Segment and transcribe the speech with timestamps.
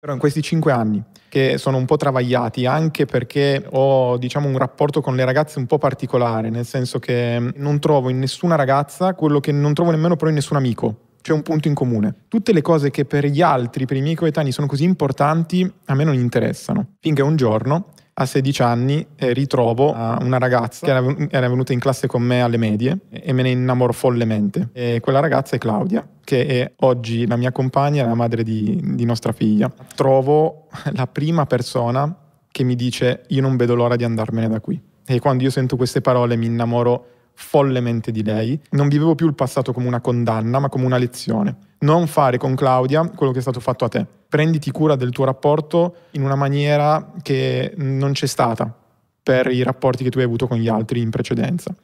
[0.00, 4.56] Però in questi cinque anni, che sono un po' travagliati anche perché ho diciamo un
[4.56, 9.14] rapporto con le ragazze un po' particolare, nel senso che non trovo in nessuna ragazza
[9.14, 11.06] quello che non trovo nemmeno però in nessun amico.
[11.20, 12.14] C'è un punto in comune.
[12.28, 15.94] Tutte le cose che per gli altri, per i miei coetanei sono così importanti, a
[15.94, 16.94] me non interessano.
[17.00, 17.86] Finché un giorno
[18.20, 22.56] a 16 anni eh, ritrovo una ragazza che era, venuta in classe con me alle
[22.56, 24.70] medie e me ne innamoro follemente.
[24.72, 28.80] E quella ragazza è Claudia, che è oggi la mia compagna e la madre di,
[28.82, 29.72] di nostra figlia.
[29.94, 32.14] Trovo la prima persona
[32.50, 34.80] che mi dice io non vedo l'ora di andarmene da qui.
[35.06, 37.06] E quando io sento queste parole mi innamoro
[37.40, 38.60] follemente di lei.
[38.70, 41.56] Non vivevo più il passato come una condanna, ma come una lezione.
[41.80, 44.04] Non fare con Claudia quello che è stato fatto a te.
[44.28, 48.70] Prenditi cura del tuo rapporto in una maniera che non c'è stata
[49.22, 51.74] per i rapporti che tu hai avuto con gli altri in precedenza.